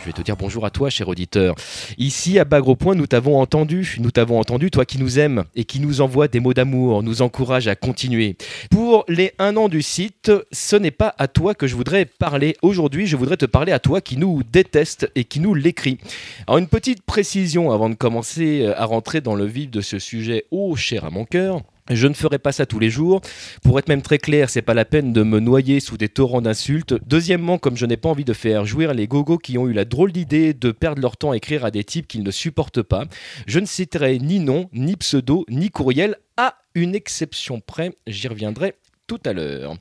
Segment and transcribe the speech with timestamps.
[0.00, 1.54] Je vais te dire bonjour à toi, cher auditeur.
[1.98, 3.96] Ici, à Bagro Point, nous t'avons entendu.
[4.00, 7.22] Nous t'avons entendu, toi qui nous aimes et qui nous envoie des mots d'amour, nous
[7.22, 8.36] encourage à continuer.
[8.70, 12.56] Pour les un an du site, ce n'est pas à toi que je voudrais parler.
[12.62, 15.98] Aujourd'hui, je voudrais te parler à toi qui nous déteste et qui nous l'écrit.
[16.46, 20.46] Alors, une petite précision avant de commencer à rentrer dans le vif de ce sujet,
[20.50, 21.62] ô cher à mon cœur.
[21.90, 23.20] Je ne ferai pas ça tous les jours.
[23.62, 26.40] Pour être même très clair, c'est pas la peine de me noyer sous des torrents
[26.40, 26.94] d'insultes.
[27.06, 29.84] Deuxièmement, comme je n'ai pas envie de faire jouir les gogos qui ont eu la
[29.84, 33.04] drôle d'idée de perdre leur temps à écrire à des types qu'ils ne supportent pas,
[33.46, 38.74] je ne citerai ni nom, ni pseudo, ni courriel, à une exception près, j'y reviendrai
[39.06, 39.74] tout à l'heure.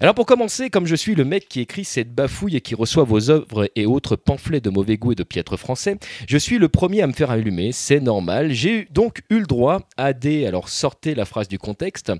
[0.00, 3.04] Alors pour commencer, comme je suis le mec qui écrit cette bafouille et qui reçoit
[3.04, 5.96] vos œuvres et autres pamphlets de mauvais goût et de piètre français,
[6.28, 8.52] je suis le premier à me faire allumer, c'est normal.
[8.52, 10.46] J'ai donc eu le droit à des...
[10.46, 12.12] Alors sortez la phrase du contexte.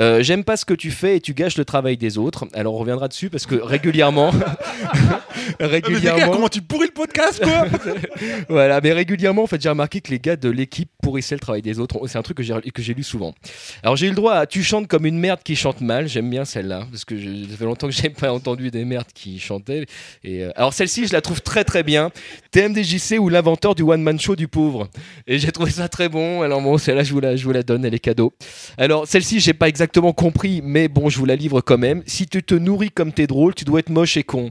[0.00, 2.46] Euh, J'aime pas ce que tu fais et tu gâches le travail des autres.
[2.52, 4.32] Alors on reviendra dessus parce que régulièrement...
[5.60, 6.26] régulièrement...
[6.26, 7.66] Mais comment tu pourris le podcast quoi
[8.48, 11.62] Voilà, mais régulièrement en fait j'ai remarqué que les gars de l'équipe pourrissaient le travail
[11.62, 11.98] des autres.
[12.08, 13.34] C'est un truc que j'ai lu souvent.
[13.82, 16.30] Alors j'ai eu le droit à tu chantes comme une merde qui chante mal j'aime
[16.30, 19.86] bien celle-là, parce que ça fait longtemps que j'ai pas entendu des merdes qui chantaient.
[20.24, 22.10] Et, euh, alors celle-ci, je la trouve très très bien.
[22.50, 24.88] TMDJC ou l'inventeur du one-man show du pauvre.
[25.26, 26.42] Et j'ai trouvé ça très bon.
[26.42, 28.32] Alors bon, celle-là, je, vous la, je vous la donne, elle est cadeau.
[28.78, 32.02] Alors celle-ci, j'ai pas exactement compris, mais bon, je vous la livre quand même.
[32.06, 34.50] Si tu te nourris comme t'es drôle, tu dois être moche et con.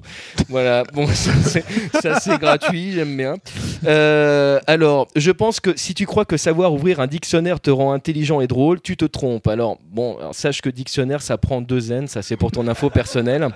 [0.50, 3.36] Voilà, bon, ça c'est gratuit, j'aime bien.
[3.86, 7.94] Euh, alors, je pense que si tu crois que savoir ouvrir un dictionnaire te rend
[7.94, 9.47] intelligent et drôle, tu te trompes.
[9.47, 13.50] Alors, bon, sache que dictionnaire, ça prend deux N, ça c'est pour ton info personnelle.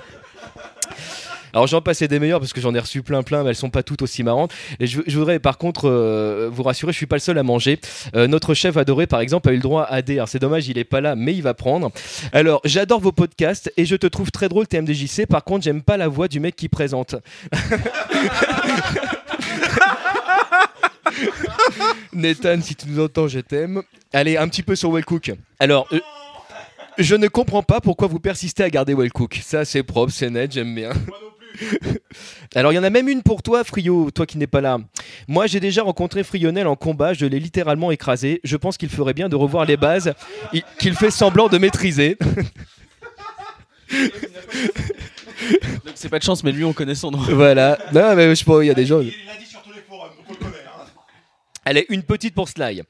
[1.55, 3.69] Alors j'en passais des meilleurs parce que j'en ai reçu plein plein, mais elles sont
[3.69, 4.53] pas toutes aussi marrantes.
[4.81, 7.79] Et je, voudrais par contre euh, vous rassurer, je suis pas le seul à manger.
[8.13, 10.21] Euh, notre chef adoré par exemple a eu le droit à D.
[10.27, 11.91] C'est dommage, il est pas là, mais il va prendre.
[12.33, 15.27] Alors j'adore vos podcasts et je te trouve très drôle TMDJC.
[15.27, 17.15] Par contre j'aime pas la voix du mec qui présente.
[22.13, 23.81] Nathan, si tu nous entends, je t'aime.
[24.13, 25.31] Allez, un petit peu sur Wellcook.
[25.59, 25.99] Alors, euh,
[26.97, 29.39] je ne comprends pas pourquoi vous persistez à garder Wellcook.
[29.43, 30.91] Ça, c'est propre, c'est net, j'aime bien.
[32.55, 34.77] Alors il y en a même une pour toi, Frio, toi qui n'es pas là.
[35.27, 38.41] Moi j'ai déjà rencontré Frionel en combat, je l'ai littéralement écrasé.
[38.43, 40.13] Je pense qu'il ferait bien de revoir les bases
[40.79, 42.17] qu'il fait semblant de maîtriser.
[45.95, 47.19] c'est pas de chance, mais lui on connaît son nom.
[47.19, 47.77] Voilà.
[47.93, 49.01] Non mais je sais pas, il y a des gens.
[51.67, 52.83] Allez, une petite pour Sly.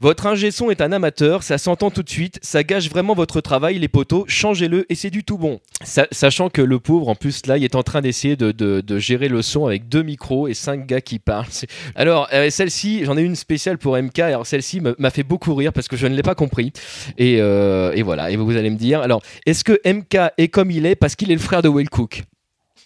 [0.00, 3.42] Votre ingé son est un amateur, ça s'entend tout de suite, ça gâche vraiment votre
[3.42, 5.60] travail, les poteaux, changez-le et c'est du tout bon.
[5.82, 9.66] sachant que le pauvre, en plus, Sly est en train d'essayer de, gérer le son
[9.66, 11.44] avec deux micros et cinq gars qui parlent.
[11.94, 15.74] Alors, euh, celle-ci, j'en ai une spéciale pour MK, alors celle-ci m'a fait beaucoup rire
[15.74, 16.72] parce que je ne l'ai pas compris.
[17.18, 20.70] Et, euh, et, voilà, et vous allez me dire, alors, est-ce que MK est comme
[20.70, 22.22] il est parce qu'il est le frère de Will Cook?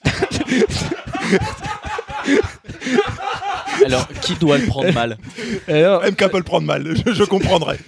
[3.85, 5.19] Alors, qui doit le prendre mal
[5.69, 7.79] Alors, MK peut le prendre mal, je, comprendrai.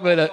[0.00, 0.30] voilà.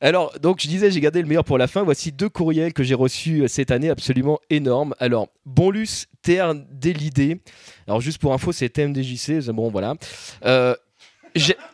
[0.00, 1.82] Alors, donc je disais, j'ai gardé le meilleur pour la fin.
[1.82, 4.94] Voici deux courriels que j'ai reçus euh, cette année absolument énormes.
[4.98, 6.52] Alors, Bonlus Terre
[6.82, 7.40] l'idée.
[7.86, 9.50] Alors, juste pour info, c'est TMDJC.
[9.52, 9.94] Bon, voilà.
[10.44, 10.74] Euh,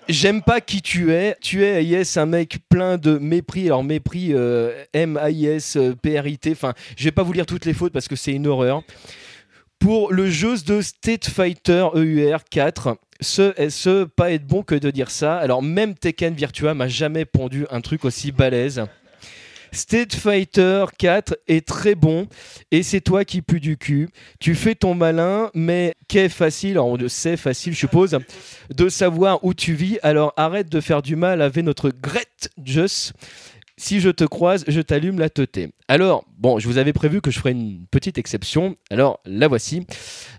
[0.09, 1.34] j'aime pas qui tu es.
[1.41, 3.66] Tu es AIS, un mec plein de mépris.
[3.66, 6.53] Alors, mépris euh, M-A-I-S, P-R-I-T.
[6.53, 8.82] Enfin, je vais pas vous lire toutes les fautes parce que c'est une horreur
[9.81, 12.97] pour le jeu de State Fighter EUR 4.
[13.21, 15.37] Ce, ce pas être bon que de dire ça.
[15.39, 18.85] Alors même Tekken Virtua m'a jamais pondu un truc aussi balèze.
[19.73, 22.27] State Fighter 4 est très bon
[22.71, 24.09] et c'est toi qui pues du cul.
[24.39, 28.19] Tu fais ton malin, mais qu'est facile, alors c'est facile, je suppose,
[28.75, 29.99] de savoir où tu vis.
[30.03, 32.27] Alors arrête de faire du mal avec notre Gret
[32.62, 33.12] Just.
[33.81, 35.71] Si je te croise, je t'allume la teuté.
[35.89, 38.77] Alors, bon, je vous avais prévu que je ferais une petite exception.
[38.91, 39.87] Alors, la voici.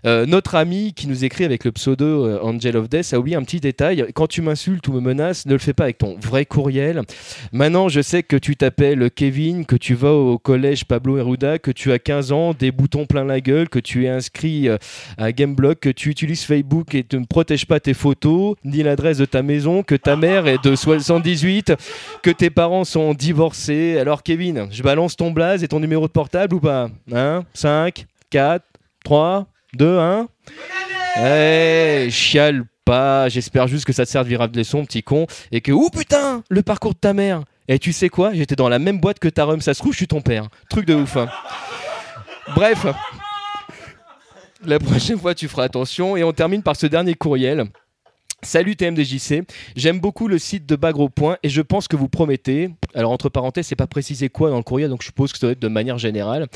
[0.06, 3.36] Euh, notre ami qui nous écrit avec le pseudo euh, Angel of Death a oublié
[3.36, 4.06] un petit détail.
[4.14, 7.02] Quand tu m'insultes ou me menaces, ne le fais pas avec ton vrai courriel.
[7.52, 11.72] Maintenant, je sais que tu t'appelles Kevin, que tu vas au collège Pablo Eruda, que
[11.72, 14.78] tu as 15 ans, des boutons plein la gueule, que tu es inscrit euh,
[15.18, 19.18] à Gameblock, que tu utilises Facebook et tu ne protèges pas tes photos, ni l'adresse
[19.18, 21.74] de ta maison, que ta mère est de 78,
[22.22, 23.12] que tes parents sont
[23.98, 26.88] Alors, Kevin, je balance ton et ton numéro de portable ou pas?
[27.12, 28.64] 1, 5, 4,
[29.04, 30.28] 3, 2, 1
[31.24, 35.72] Eh, chiale pas, j'espère juste que ça te servira de leçon, petit con, et que,
[35.72, 38.32] oh putain, le parcours de ta mère Et tu sais quoi?
[38.34, 40.48] J'étais dans la même boîte que ta rhum, ça se trouve, je suis ton père.
[40.68, 41.16] Truc de ouf.
[41.16, 41.28] Hein.
[42.54, 42.86] Bref,
[44.64, 47.66] la prochaine fois, tu feras attention, et on termine par ce dernier courriel.
[48.44, 49.44] Salut TMDJC,
[49.76, 53.28] j'aime beaucoup le site de Bagro Point et je pense que vous promettez, alors entre
[53.28, 55.62] parenthèses, c'est pas précisé quoi dans le courrier, donc je suppose que ça doit être
[55.62, 56.48] de manière générale.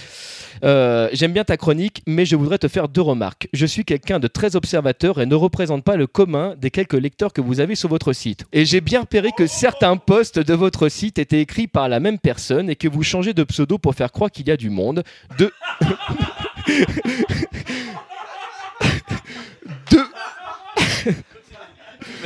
[0.65, 3.49] Euh, j'aime bien ta chronique, mais je voudrais te faire deux remarques.
[3.53, 7.33] Je suis quelqu'un de très observateur et ne représente pas le commun des quelques lecteurs
[7.33, 8.47] que vous avez sur votre site.
[8.53, 12.19] Et j'ai bien repéré que certains posts de votre site étaient écrits par la même
[12.19, 15.05] personne et que vous changez de pseudo pour faire croire qu'il y a du monde.
[15.39, 15.53] De...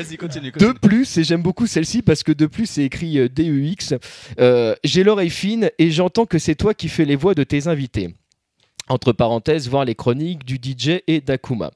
[0.02, 3.28] Vas-y, continue, De plus, et j'aime beaucoup celle-ci parce que de plus c'est écrit euh,
[3.28, 3.94] DEX,
[4.38, 7.66] euh, j'ai l'oreille fine et j'entends que c'est toi qui fais les voix de tes
[7.66, 8.14] invités.
[8.88, 11.70] Entre parenthèses, voir les chroniques du DJ et d'Akuma.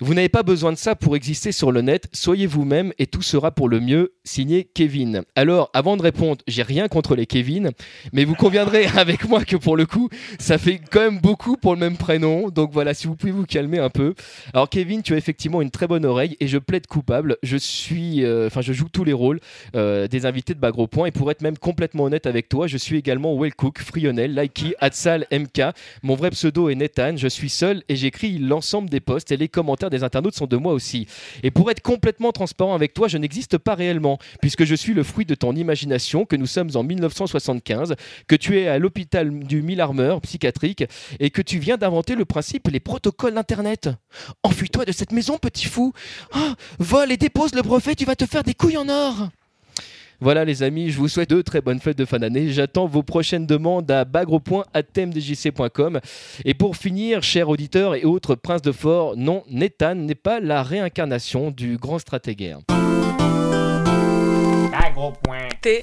[0.00, 3.22] Vous n'avez pas besoin de ça pour exister sur le net, soyez vous-même et tout
[3.22, 4.12] sera pour le mieux.
[4.22, 5.22] Signé Kevin.
[5.34, 7.72] Alors, avant de répondre, j'ai rien contre les Kevin,
[8.12, 10.08] mais vous conviendrez avec moi que pour le coup,
[10.38, 12.50] ça fait quand même beaucoup pour le même prénom.
[12.50, 14.14] Donc voilà, si vous pouvez vous calmer un peu.
[14.54, 17.36] Alors Kevin, tu as effectivement une très bonne oreille et je plaide coupable.
[17.42, 19.40] Je suis, euh, enfin, je joue tous les rôles
[19.74, 22.76] euh, des invités de Bagro Point et pour être même complètement honnête avec toi, je
[22.76, 25.74] suis également Wellcook, Frionel, Likey, Atsal, MK.
[26.04, 27.16] Mon vrai pseudo est Nathan.
[27.16, 30.56] Je suis seul et j'écris l'ensemble des posts et les commentaires des internautes sont de
[30.56, 31.06] moi aussi.
[31.42, 35.02] Et pour être complètement transparent avec toi, je n'existe pas réellement puisque je suis le
[35.02, 37.94] fruit de ton imagination, que nous sommes en 1975,
[38.26, 40.84] que tu es à l'hôpital du Millarmer psychiatrique
[41.20, 43.88] et que tu viens d'inventer le principe les protocoles d'Internet.
[44.42, 45.92] Enfuis-toi de cette maison, petit fou.
[46.34, 49.28] Oh, vole et dépose le brevet, tu vas te faire des couilles en or.
[50.20, 52.50] Voilà les amis, je vous souhaite de très bonnes fêtes de fin d'année.
[52.50, 56.00] J'attends vos prochaines demandes à bagrepoint.tmdjc.com.
[56.44, 60.64] Et pour finir, chers auditeurs et autres princes de fort, non, Nathan n'est pas la
[60.64, 62.58] réincarnation du grand stratégaire.
[65.62, 65.82] T